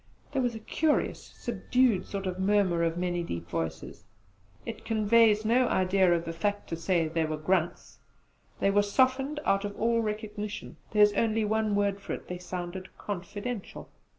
[0.31, 4.03] There was a curious subdued sort of murmur of many deep voices.
[4.65, 7.99] It conveys no idea of the fact to say they were grunts.
[8.59, 12.39] They were softened out of all recognition: there is only one word for it, they
[12.39, 13.91] sounded 'confidential.'